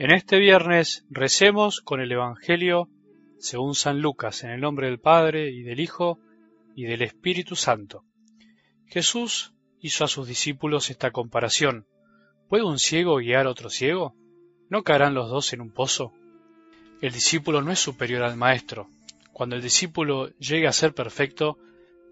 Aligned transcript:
En 0.00 0.12
este 0.12 0.38
viernes 0.38 1.04
recemos 1.10 1.82
con 1.82 2.00
el 2.00 2.10
Evangelio 2.10 2.88
según 3.38 3.74
San 3.74 4.00
Lucas, 4.00 4.44
en 4.44 4.50
el 4.50 4.62
nombre 4.62 4.86
del 4.86 4.98
Padre 4.98 5.50
y 5.50 5.62
del 5.62 5.78
Hijo 5.78 6.18
y 6.74 6.84
del 6.84 7.02
Espíritu 7.02 7.54
Santo. 7.54 8.06
Jesús 8.86 9.52
hizo 9.78 10.04
a 10.04 10.08
sus 10.08 10.26
discípulos 10.26 10.88
esta 10.88 11.10
comparación. 11.10 11.84
¿Puede 12.48 12.64
un 12.64 12.78
ciego 12.78 13.16
guiar 13.16 13.46
a 13.46 13.50
otro 13.50 13.68
ciego? 13.68 14.14
¿No 14.70 14.84
caerán 14.84 15.12
los 15.12 15.28
dos 15.28 15.52
en 15.52 15.60
un 15.60 15.70
pozo? 15.70 16.14
El 17.02 17.12
discípulo 17.12 17.60
no 17.60 17.70
es 17.70 17.78
superior 17.78 18.22
al 18.22 18.38
maestro. 18.38 18.88
Cuando 19.34 19.54
el 19.54 19.60
discípulo 19.60 20.30
llegue 20.38 20.66
a 20.66 20.72
ser 20.72 20.94
perfecto, 20.94 21.58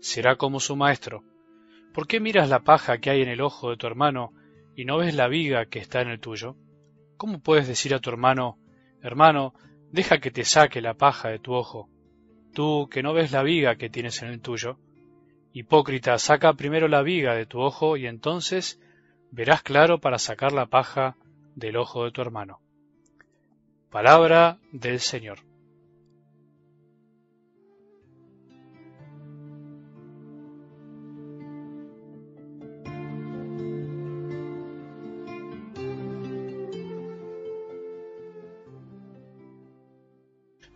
será 0.02 0.36
como 0.36 0.60
su 0.60 0.76
maestro. 0.76 1.24
¿Por 1.94 2.06
qué 2.06 2.20
miras 2.20 2.50
la 2.50 2.60
paja 2.60 2.98
que 2.98 3.08
hay 3.08 3.22
en 3.22 3.30
el 3.30 3.40
ojo 3.40 3.70
de 3.70 3.78
tu 3.78 3.86
hermano 3.86 4.34
y 4.76 4.84
no 4.84 4.98
ves 4.98 5.14
la 5.14 5.26
viga 5.26 5.64
que 5.64 5.78
está 5.78 6.02
en 6.02 6.08
el 6.08 6.20
tuyo? 6.20 6.54
¿Cómo 7.18 7.40
puedes 7.40 7.66
decir 7.66 7.94
a 7.94 7.98
tu 7.98 8.10
hermano, 8.10 8.58
hermano, 9.02 9.52
deja 9.90 10.20
que 10.20 10.30
te 10.30 10.44
saque 10.44 10.80
la 10.80 10.94
paja 10.94 11.28
de 11.28 11.40
tu 11.40 11.52
ojo, 11.52 11.88
tú 12.54 12.88
que 12.88 13.02
no 13.02 13.12
ves 13.12 13.32
la 13.32 13.42
viga 13.42 13.74
que 13.74 13.90
tienes 13.90 14.22
en 14.22 14.28
el 14.28 14.40
tuyo? 14.40 14.78
Hipócrita, 15.52 16.16
saca 16.18 16.52
primero 16.52 16.86
la 16.86 17.02
viga 17.02 17.34
de 17.34 17.44
tu 17.44 17.60
ojo 17.60 17.96
y 17.96 18.06
entonces 18.06 18.80
verás 19.32 19.64
claro 19.64 19.98
para 19.98 20.20
sacar 20.20 20.52
la 20.52 20.66
paja 20.66 21.16
del 21.56 21.76
ojo 21.76 22.04
de 22.04 22.12
tu 22.12 22.22
hermano. 22.22 22.60
Palabra 23.90 24.60
del 24.70 25.00
Señor. 25.00 25.40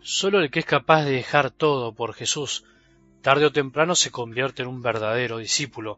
Solo 0.03 0.41
el 0.41 0.51
que 0.51 0.59
es 0.59 0.65
capaz 0.65 1.05
de 1.05 1.11
dejar 1.11 1.49
todo 1.49 1.95
por 1.95 2.13
Jesús, 2.13 2.65
tarde 3.21 3.45
o 3.45 3.53
temprano 3.53 3.95
se 3.95 4.11
convierte 4.11 4.61
en 4.61 4.67
un 4.67 4.81
verdadero 4.81 5.37
discípulo, 5.37 5.97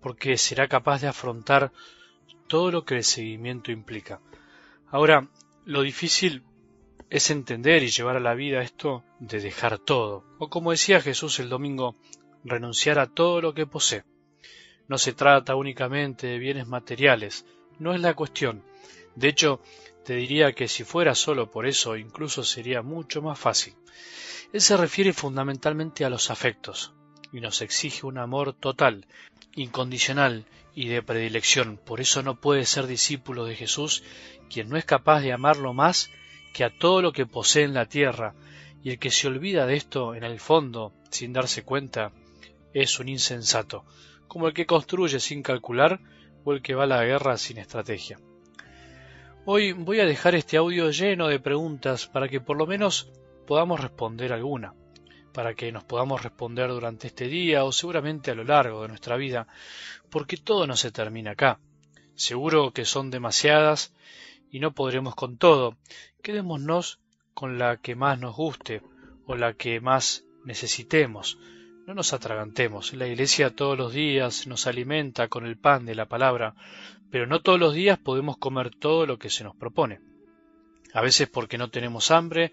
porque 0.00 0.36
será 0.36 0.66
capaz 0.66 1.00
de 1.02 1.06
afrontar 1.06 1.70
todo 2.48 2.72
lo 2.72 2.84
que 2.84 2.96
el 2.96 3.04
seguimiento 3.04 3.70
implica. 3.70 4.20
Ahora, 4.88 5.28
lo 5.64 5.82
difícil 5.82 6.42
es 7.08 7.30
entender 7.30 7.84
y 7.84 7.88
llevar 7.90 8.16
a 8.16 8.20
la 8.20 8.34
vida 8.34 8.62
esto 8.62 9.04
de 9.20 9.40
dejar 9.40 9.78
todo, 9.78 10.24
o 10.38 10.50
como 10.50 10.72
decía 10.72 11.00
Jesús 11.00 11.38
el 11.38 11.48
domingo, 11.48 11.94
renunciar 12.42 12.98
a 12.98 13.06
todo 13.06 13.40
lo 13.40 13.54
que 13.54 13.66
posee. 13.66 14.02
No 14.88 14.98
se 14.98 15.12
trata 15.12 15.54
únicamente 15.54 16.26
de 16.26 16.38
bienes 16.38 16.66
materiales, 16.66 17.46
no 17.78 17.94
es 17.94 18.00
la 18.00 18.14
cuestión. 18.14 18.64
De 19.14 19.28
hecho, 19.28 19.60
te 20.06 20.14
diría 20.14 20.52
que 20.52 20.68
si 20.68 20.84
fuera 20.84 21.16
solo 21.16 21.50
por 21.50 21.66
eso 21.66 21.96
incluso 21.96 22.44
sería 22.44 22.80
mucho 22.80 23.22
más 23.22 23.40
fácil. 23.40 23.74
Él 24.52 24.60
se 24.60 24.76
refiere 24.76 25.12
fundamentalmente 25.12 26.04
a 26.04 26.10
los 26.10 26.30
afectos 26.30 26.94
y 27.32 27.40
nos 27.40 27.60
exige 27.60 28.06
un 28.06 28.16
amor 28.16 28.52
total, 28.52 29.08
incondicional 29.56 30.46
y 30.76 30.86
de 30.86 31.02
predilección. 31.02 31.80
Por 31.84 32.00
eso 32.00 32.22
no 32.22 32.40
puede 32.40 32.66
ser 32.66 32.86
discípulo 32.86 33.46
de 33.46 33.56
Jesús 33.56 34.04
quien 34.48 34.68
no 34.68 34.76
es 34.76 34.84
capaz 34.84 35.22
de 35.22 35.32
amarlo 35.32 35.74
más 35.74 36.08
que 36.54 36.62
a 36.62 36.70
todo 36.70 37.02
lo 37.02 37.12
que 37.12 37.26
posee 37.26 37.64
en 37.64 37.74
la 37.74 37.86
tierra, 37.86 38.36
y 38.84 38.90
el 38.90 39.00
que 39.00 39.10
se 39.10 39.26
olvida 39.26 39.66
de 39.66 39.74
esto 39.74 40.14
en 40.14 40.22
el 40.22 40.38
fondo, 40.38 40.92
sin 41.10 41.32
darse 41.32 41.64
cuenta, 41.64 42.12
es 42.72 43.00
un 43.00 43.08
insensato, 43.08 43.84
como 44.28 44.46
el 44.46 44.54
que 44.54 44.66
construye 44.66 45.18
sin 45.18 45.42
calcular 45.42 45.98
o 46.44 46.52
el 46.52 46.62
que 46.62 46.76
va 46.76 46.84
a 46.84 46.86
la 46.86 47.04
guerra 47.04 47.36
sin 47.36 47.58
estrategia. 47.58 48.20
Hoy 49.48 49.70
voy 49.70 50.00
a 50.00 50.06
dejar 50.06 50.34
este 50.34 50.56
audio 50.56 50.90
lleno 50.90 51.28
de 51.28 51.38
preguntas 51.38 52.08
para 52.08 52.28
que 52.28 52.40
por 52.40 52.56
lo 52.56 52.66
menos 52.66 53.12
podamos 53.46 53.78
responder 53.78 54.32
alguna, 54.32 54.74
para 55.32 55.54
que 55.54 55.70
nos 55.70 55.84
podamos 55.84 56.24
responder 56.24 56.68
durante 56.68 57.06
este 57.06 57.28
día 57.28 57.62
o 57.62 57.70
seguramente 57.70 58.32
a 58.32 58.34
lo 58.34 58.42
largo 58.42 58.82
de 58.82 58.88
nuestra 58.88 59.14
vida, 59.14 59.46
porque 60.10 60.36
todo 60.36 60.66
no 60.66 60.74
se 60.74 60.90
termina 60.90 61.30
acá. 61.30 61.60
Seguro 62.16 62.72
que 62.72 62.84
son 62.84 63.12
demasiadas 63.12 63.94
y 64.50 64.58
no 64.58 64.72
podremos 64.72 65.14
con 65.14 65.38
todo. 65.38 65.76
Quedémonos 66.24 66.98
con 67.32 67.56
la 67.56 67.76
que 67.76 67.94
más 67.94 68.18
nos 68.18 68.34
guste 68.34 68.82
o 69.26 69.36
la 69.36 69.52
que 69.52 69.80
más 69.80 70.24
necesitemos. 70.44 71.38
No 71.86 71.94
nos 71.94 72.12
atragantemos. 72.12 72.94
La 72.94 73.06
Iglesia 73.06 73.54
todos 73.54 73.78
los 73.78 73.92
días 73.92 74.48
nos 74.48 74.66
alimenta 74.66 75.28
con 75.28 75.46
el 75.46 75.56
pan 75.56 75.86
de 75.86 75.94
la 75.94 76.06
palabra, 76.06 76.56
pero 77.12 77.28
no 77.28 77.42
todos 77.42 77.60
los 77.60 77.74
días 77.74 77.96
podemos 77.96 78.38
comer 78.38 78.74
todo 78.74 79.06
lo 79.06 79.20
que 79.20 79.30
se 79.30 79.44
nos 79.44 79.54
propone. 79.54 80.00
A 80.92 81.00
veces 81.00 81.28
porque 81.28 81.58
no 81.58 81.70
tenemos 81.70 82.10
hambre, 82.10 82.52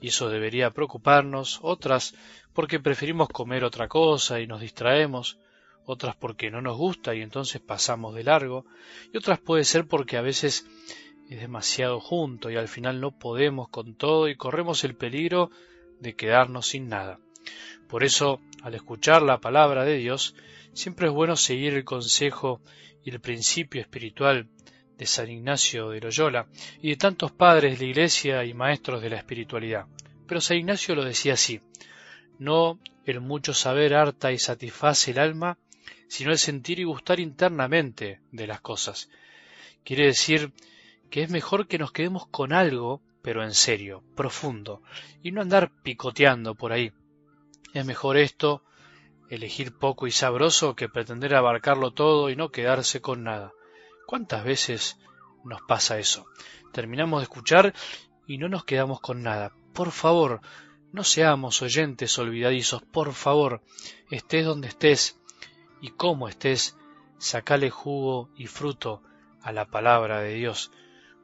y 0.00 0.08
eso 0.08 0.30
debería 0.30 0.72
preocuparnos, 0.72 1.60
otras 1.62 2.16
porque 2.54 2.80
preferimos 2.80 3.28
comer 3.28 3.62
otra 3.62 3.86
cosa 3.86 4.40
y 4.40 4.48
nos 4.48 4.60
distraemos, 4.60 5.38
otras 5.84 6.16
porque 6.16 6.50
no 6.50 6.60
nos 6.60 6.76
gusta 6.76 7.14
y 7.14 7.22
entonces 7.22 7.60
pasamos 7.60 8.16
de 8.16 8.24
largo, 8.24 8.66
y 9.12 9.16
otras 9.16 9.38
puede 9.38 9.62
ser 9.62 9.86
porque 9.86 10.16
a 10.16 10.22
veces 10.22 10.66
es 11.30 11.40
demasiado 11.40 12.00
junto 12.00 12.50
y 12.50 12.56
al 12.56 12.66
final 12.66 13.00
no 13.00 13.16
podemos 13.16 13.68
con 13.68 13.94
todo 13.94 14.28
y 14.28 14.34
corremos 14.34 14.82
el 14.82 14.96
peligro 14.96 15.52
de 16.00 16.16
quedarnos 16.16 16.66
sin 16.66 16.88
nada. 16.88 17.20
Por 17.92 18.04
eso, 18.04 18.40
al 18.62 18.74
escuchar 18.74 19.20
la 19.20 19.38
palabra 19.38 19.84
de 19.84 19.98
Dios, 19.98 20.34
siempre 20.72 21.08
es 21.08 21.12
bueno 21.12 21.36
seguir 21.36 21.74
el 21.74 21.84
consejo 21.84 22.62
y 23.04 23.10
el 23.10 23.20
principio 23.20 23.82
espiritual 23.82 24.48
de 24.96 25.04
San 25.04 25.28
Ignacio 25.28 25.90
de 25.90 26.00
Loyola 26.00 26.46
y 26.80 26.88
de 26.88 26.96
tantos 26.96 27.32
padres 27.32 27.78
de 27.78 27.84
la 27.84 27.90
Iglesia 27.90 28.44
y 28.46 28.54
maestros 28.54 29.02
de 29.02 29.10
la 29.10 29.18
espiritualidad. 29.18 29.88
Pero 30.26 30.40
San 30.40 30.56
Ignacio 30.56 30.94
lo 30.94 31.04
decía 31.04 31.34
así, 31.34 31.60
no 32.38 32.78
el 33.04 33.20
mucho 33.20 33.52
saber 33.52 33.94
harta 33.94 34.32
y 34.32 34.38
satisface 34.38 35.10
el 35.10 35.18
alma, 35.18 35.58
sino 36.08 36.30
el 36.30 36.38
sentir 36.38 36.80
y 36.80 36.84
gustar 36.84 37.20
internamente 37.20 38.20
de 38.30 38.46
las 38.46 38.62
cosas. 38.62 39.10
Quiere 39.84 40.06
decir 40.06 40.50
que 41.10 41.24
es 41.24 41.28
mejor 41.28 41.66
que 41.66 41.76
nos 41.76 41.92
quedemos 41.92 42.26
con 42.28 42.54
algo, 42.54 43.02
pero 43.20 43.44
en 43.44 43.52
serio, 43.52 44.02
profundo, 44.16 44.80
y 45.22 45.30
no 45.30 45.42
andar 45.42 45.70
picoteando 45.82 46.54
por 46.54 46.72
ahí. 46.72 46.90
Es 47.72 47.86
mejor 47.86 48.16
esto 48.16 48.62
elegir 49.30 49.72
poco 49.72 50.06
y 50.06 50.10
sabroso 50.10 50.76
que 50.76 50.88
pretender 50.88 51.34
abarcarlo 51.34 51.92
todo 51.92 52.28
y 52.28 52.36
no 52.36 52.50
quedarse 52.50 53.00
con 53.00 53.24
nada. 53.24 53.52
¿Cuántas 54.06 54.44
veces 54.44 54.98
nos 55.44 55.62
pasa 55.62 55.98
eso? 55.98 56.26
Terminamos 56.72 57.20
de 57.20 57.24
escuchar 57.24 57.74
y 58.26 58.36
no 58.36 58.48
nos 58.48 58.64
quedamos 58.64 59.00
con 59.00 59.22
nada. 59.22 59.52
Por 59.72 59.90
favor, 59.90 60.42
no 60.92 61.02
seamos 61.02 61.62
oyentes 61.62 62.18
olvidadizos. 62.18 62.82
Por 62.82 63.14
favor, 63.14 63.62
estés 64.10 64.44
donde 64.44 64.68
estés 64.68 65.18
y 65.80 65.90
como 65.92 66.28
estés, 66.28 66.76
sacale 67.16 67.70
jugo 67.70 68.28
y 68.36 68.48
fruto 68.48 69.02
a 69.40 69.52
la 69.52 69.64
palabra 69.66 70.20
de 70.20 70.34
Dios. 70.34 70.70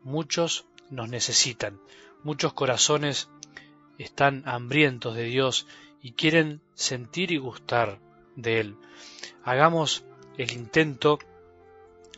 Muchos 0.02 0.66
nos 0.88 1.10
necesitan, 1.10 1.78
muchos 2.22 2.54
corazones 2.54 3.28
están 3.98 4.44
hambrientos 4.46 5.14
de 5.14 5.24
Dios 5.24 5.66
y 6.02 6.12
quieren 6.12 6.60
sentir 6.74 7.32
y 7.32 7.38
gustar 7.38 7.98
de 8.36 8.60
Él. 8.60 8.76
Hagamos 9.44 10.04
el 10.36 10.52
intento 10.52 11.18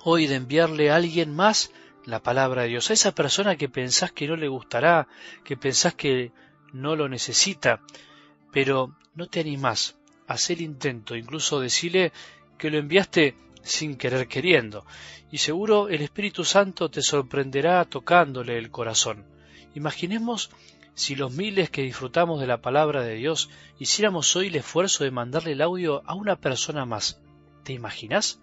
hoy 0.02 0.26
de 0.26 0.36
enviarle 0.36 0.90
a 0.90 0.96
alguien 0.96 1.34
más 1.34 1.72
la 2.04 2.22
palabra 2.22 2.62
de 2.62 2.68
Dios, 2.68 2.90
a 2.90 2.94
esa 2.94 3.14
persona 3.14 3.56
que 3.56 3.68
pensás 3.68 4.12
que 4.12 4.26
no 4.26 4.36
le 4.36 4.48
gustará, 4.48 5.08
que 5.44 5.56
pensás 5.56 5.94
que 5.94 6.32
no 6.72 6.96
lo 6.96 7.08
necesita, 7.08 7.80
pero 8.52 8.96
no 9.14 9.26
te 9.26 9.40
animás 9.40 9.96
a 10.26 10.34
hacer 10.34 10.60
intento, 10.60 11.16
incluso 11.16 11.60
decirle 11.60 12.12
que 12.58 12.70
lo 12.70 12.78
enviaste 12.78 13.34
sin 13.62 13.96
querer 13.96 14.26
queriendo, 14.28 14.86
y 15.30 15.38
seguro 15.38 15.88
el 15.88 16.02
Espíritu 16.02 16.44
Santo 16.44 16.90
te 16.90 17.02
sorprenderá 17.02 17.84
tocándole 17.84 18.56
el 18.58 18.70
corazón. 18.70 19.24
Imaginemos 19.74 20.50
si 20.94 21.14
los 21.14 21.32
miles 21.32 21.70
que 21.70 21.82
disfrutamos 21.82 22.40
de 22.40 22.46
la 22.46 22.60
palabra 22.60 23.02
de 23.02 23.14
Dios 23.14 23.50
hiciéramos 23.78 24.34
hoy 24.36 24.48
el 24.48 24.56
esfuerzo 24.56 25.04
de 25.04 25.10
mandarle 25.10 25.52
el 25.52 25.62
audio 25.62 26.02
a 26.06 26.14
una 26.14 26.36
persona 26.36 26.84
más. 26.84 27.20
¿Te 27.62 27.72
imaginas? 27.72 28.40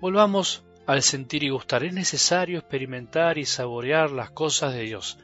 Volvamos 0.00 0.64
al 0.86 1.02
sentir 1.02 1.42
y 1.44 1.50
gustar. 1.50 1.84
Es 1.84 1.94
necesario 1.94 2.58
experimentar 2.58 3.38
y 3.38 3.46
saborear 3.46 4.10
las 4.10 4.30
cosas 4.30 4.74
de 4.74 4.82
Dios. 4.82 5.18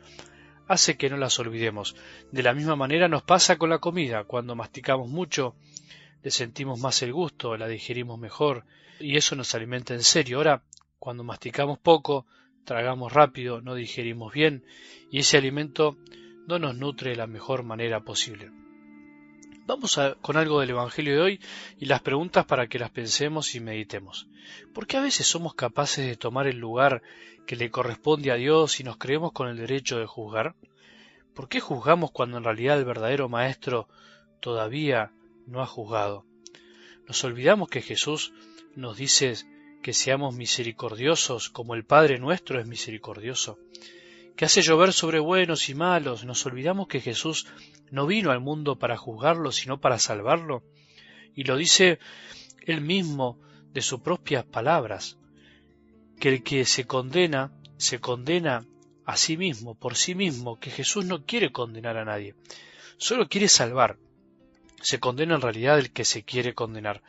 Hace 0.68 0.96
que 0.96 1.10
no 1.10 1.16
las 1.16 1.38
olvidemos. 1.38 1.96
De 2.30 2.42
la 2.42 2.54
misma 2.54 2.76
manera 2.76 3.08
nos 3.08 3.22
pasa 3.22 3.58
con 3.58 3.70
la 3.70 3.78
comida. 3.78 4.24
Cuando 4.24 4.54
masticamos 4.54 5.08
mucho, 5.08 5.54
le 6.22 6.30
sentimos 6.30 6.78
más 6.78 7.02
el 7.02 7.12
gusto, 7.12 7.56
la 7.56 7.66
digerimos 7.66 8.18
mejor 8.18 8.64
y 8.98 9.16
eso 9.16 9.34
nos 9.34 9.54
alimenta 9.54 9.94
en 9.94 10.02
serio. 10.02 10.38
Ahora, 10.38 10.62
cuando 10.98 11.24
masticamos 11.24 11.78
poco, 11.78 12.26
tragamos 12.64 13.12
rápido, 13.12 13.60
no 13.60 13.74
digerimos 13.74 14.32
bien 14.32 14.64
y 15.10 15.20
ese 15.20 15.36
alimento 15.36 15.96
no 16.46 16.58
nos 16.58 16.76
nutre 16.76 17.10
de 17.10 17.16
la 17.16 17.26
mejor 17.26 17.62
manera 17.62 18.00
posible. 18.00 18.50
Vamos 19.66 20.00
con 20.20 20.36
algo 20.36 20.58
del 20.60 20.70
Evangelio 20.70 21.14
de 21.14 21.20
hoy 21.20 21.40
y 21.78 21.86
las 21.86 22.02
preguntas 22.02 22.44
para 22.44 22.66
que 22.66 22.78
las 22.78 22.90
pensemos 22.90 23.54
y 23.54 23.60
meditemos. 23.60 24.26
¿Por 24.74 24.86
qué 24.86 24.96
a 24.96 25.02
veces 25.02 25.26
somos 25.26 25.54
capaces 25.54 26.04
de 26.06 26.16
tomar 26.16 26.48
el 26.48 26.58
lugar 26.58 27.02
que 27.46 27.54
le 27.54 27.70
corresponde 27.70 28.32
a 28.32 28.34
Dios 28.34 28.80
y 28.80 28.84
nos 28.84 28.96
creemos 28.96 29.30
con 29.30 29.48
el 29.48 29.56
derecho 29.56 29.98
de 29.98 30.06
juzgar? 30.06 30.56
¿Por 31.34 31.48
qué 31.48 31.60
juzgamos 31.60 32.10
cuando 32.10 32.38
en 32.38 32.44
realidad 32.44 32.78
el 32.78 32.84
verdadero 32.84 33.28
Maestro 33.28 33.88
todavía 34.40 35.12
no 35.46 35.62
ha 35.62 35.66
juzgado? 35.66 36.24
Nos 37.06 37.22
olvidamos 37.22 37.68
que 37.68 37.80
Jesús 37.80 38.32
nos 38.74 38.96
dice 38.96 39.34
que 39.82 39.92
seamos 39.92 40.34
misericordiosos 40.34 41.48
como 41.50 41.74
el 41.74 41.84
Padre 41.84 42.18
nuestro 42.18 42.60
es 42.60 42.66
misericordioso, 42.66 43.58
que 44.36 44.44
hace 44.44 44.62
llover 44.62 44.92
sobre 44.92 45.18
buenos 45.18 45.68
y 45.68 45.74
malos. 45.74 46.24
Nos 46.24 46.44
olvidamos 46.46 46.88
que 46.88 47.00
Jesús 47.00 47.46
no 47.90 48.06
vino 48.06 48.30
al 48.30 48.40
mundo 48.40 48.78
para 48.78 48.96
juzgarlo, 48.96 49.52
sino 49.52 49.80
para 49.80 49.98
salvarlo. 49.98 50.62
Y 51.34 51.44
lo 51.44 51.56
dice 51.56 51.98
él 52.66 52.80
mismo 52.80 53.38
de 53.72 53.82
sus 53.82 54.00
propias 54.00 54.44
palabras, 54.44 55.18
que 56.18 56.28
el 56.28 56.42
que 56.42 56.64
se 56.64 56.86
condena, 56.86 57.52
se 57.76 58.00
condena 58.00 58.66
a 59.06 59.16
sí 59.16 59.36
mismo, 59.36 59.74
por 59.74 59.96
sí 59.96 60.14
mismo, 60.14 60.58
que 60.58 60.70
Jesús 60.70 61.04
no 61.04 61.24
quiere 61.24 61.50
condenar 61.50 61.96
a 61.96 62.04
nadie, 62.04 62.34
solo 62.96 63.28
quiere 63.28 63.48
salvar. 63.48 63.96
Se 64.80 64.98
condena 64.98 65.34
en 65.34 65.40
realidad 65.40 65.78
el 65.78 65.92
que 65.92 66.04
se 66.04 66.24
quiere 66.24 66.54
condenar. 66.54 67.02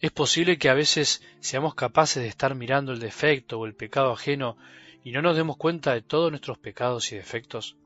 Es 0.00 0.12
posible 0.12 0.58
que 0.58 0.68
a 0.68 0.74
veces 0.74 1.22
seamos 1.40 1.74
capaces 1.74 2.22
de 2.22 2.28
estar 2.28 2.54
mirando 2.54 2.92
el 2.92 3.00
defecto 3.00 3.58
o 3.58 3.66
el 3.66 3.74
pecado 3.74 4.12
ajeno 4.12 4.56
y 5.02 5.12
no 5.12 5.22
nos 5.22 5.36
demos 5.36 5.56
cuenta 5.56 5.94
de 5.94 6.02
todos 6.02 6.30
nuestros 6.30 6.58
pecados 6.58 7.12
y 7.12 7.16
defectos. 7.16 7.76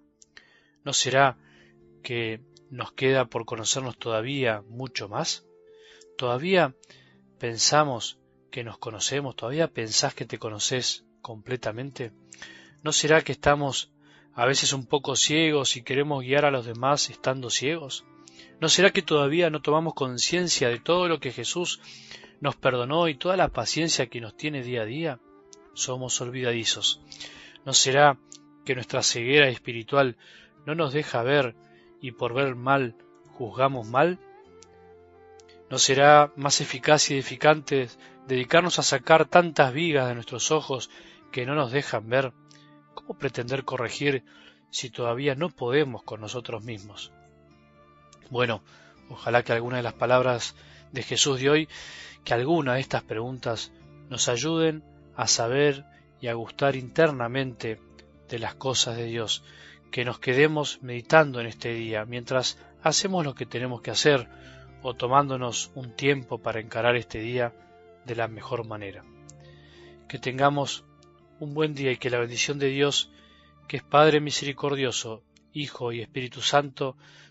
¿No 0.84 0.92
será 0.92 1.36
que 2.02 2.40
nos 2.70 2.92
queda 2.92 3.26
por 3.26 3.44
conocernos 3.44 3.98
todavía 3.98 4.62
mucho 4.68 5.08
más? 5.08 5.44
¿Todavía 6.16 6.74
pensamos 7.38 8.18
que 8.50 8.64
nos 8.64 8.78
conocemos? 8.78 9.36
¿Todavía 9.36 9.68
pensás 9.68 10.14
que 10.14 10.24
te 10.24 10.38
conoces 10.38 11.04
completamente? 11.22 12.12
¿No 12.82 12.92
será 12.92 13.22
que 13.22 13.32
estamos 13.32 13.90
a 14.34 14.46
veces 14.46 14.72
un 14.72 14.86
poco 14.86 15.16
ciegos 15.16 15.76
y 15.76 15.82
queremos 15.82 16.22
guiar 16.22 16.44
a 16.44 16.50
los 16.50 16.66
demás 16.66 17.10
estando 17.10 17.50
ciegos? 17.50 18.04
¿No 18.60 18.68
será 18.68 18.90
que 18.90 19.02
todavía 19.02 19.50
no 19.50 19.62
tomamos 19.62 19.94
conciencia 19.94 20.68
de 20.68 20.80
todo 20.80 21.06
lo 21.06 21.20
que 21.20 21.30
Jesús 21.30 21.80
nos 22.40 22.56
perdonó 22.56 23.08
y 23.08 23.14
toda 23.14 23.36
la 23.36 23.48
paciencia 23.48 24.08
que 24.08 24.20
nos 24.20 24.36
tiene 24.36 24.62
día 24.62 24.82
a 24.82 24.84
día? 24.84 25.20
Somos 25.74 26.20
olvidadizos. 26.20 27.00
¿No 27.64 27.72
será 27.72 28.18
que 28.64 28.74
nuestra 28.74 29.04
ceguera 29.04 29.48
espiritual 29.48 30.16
no 30.66 30.74
nos 30.74 30.92
deja 30.92 31.22
ver 31.22 31.54
y 32.00 32.10
por 32.12 32.34
ver 32.34 32.56
mal 32.56 32.96
juzgamos 33.34 33.86
mal? 33.86 34.18
¿No 35.70 35.78
será 35.78 36.32
más 36.34 36.60
eficaz 36.60 37.10
y 37.10 37.14
edificante 37.14 37.88
dedicarnos 38.26 38.80
a 38.80 38.82
sacar 38.82 39.26
tantas 39.26 39.72
vigas 39.72 40.08
de 40.08 40.14
nuestros 40.14 40.50
ojos 40.50 40.90
que 41.30 41.46
no 41.46 41.54
nos 41.54 41.70
dejan 41.70 42.08
ver? 42.08 42.32
¿Cómo 42.94 43.16
pretender 43.16 43.64
corregir 43.64 44.24
si 44.70 44.90
todavía 44.90 45.36
no 45.36 45.50
podemos 45.50 46.02
con 46.02 46.20
nosotros 46.20 46.64
mismos? 46.64 47.12
Bueno, 48.30 48.62
ojalá 49.08 49.42
que 49.42 49.52
alguna 49.52 49.78
de 49.78 49.82
las 49.82 49.94
palabras 49.94 50.54
de 50.92 51.02
Jesús 51.02 51.40
de 51.40 51.50
hoy, 51.50 51.68
que 52.24 52.34
alguna 52.34 52.74
de 52.74 52.80
estas 52.80 53.02
preguntas 53.02 53.72
nos 54.08 54.28
ayuden 54.28 54.84
a 55.16 55.26
saber 55.26 55.84
y 56.20 56.28
a 56.28 56.34
gustar 56.34 56.76
internamente 56.76 57.80
de 58.28 58.38
las 58.38 58.54
cosas 58.54 58.96
de 58.96 59.04
Dios, 59.04 59.42
que 59.90 60.04
nos 60.04 60.18
quedemos 60.18 60.82
meditando 60.82 61.40
en 61.40 61.46
este 61.46 61.72
día 61.72 62.04
mientras 62.04 62.58
hacemos 62.82 63.24
lo 63.24 63.34
que 63.34 63.46
tenemos 63.46 63.80
que 63.80 63.90
hacer 63.90 64.28
o 64.82 64.94
tomándonos 64.94 65.70
un 65.74 65.94
tiempo 65.96 66.38
para 66.38 66.60
encarar 66.60 66.96
este 66.96 67.20
día 67.20 67.52
de 68.04 68.14
la 68.14 68.28
mejor 68.28 68.66
manera. 68.66 69.02
Que 70.08 70.18
tengamos 70.18 70.84
un 71.40 71.54
buen 71.54 71.74
día 71.74 71.92
y 71.92 71.96
que 71.96 72.10
la 72.10 72.18
bendición 72.18 72.58
de 72.58 72.68
Dios, 72.68 73.10
que 73.66 73.78
es 73.78 73.82
Padre 73.82 74.20
misericordioso, 74.20 75.22
Hijo 75.52 75.92
y 75.92 76.00
Espíritu 76.00 76.40
Santo, 76.42 76.96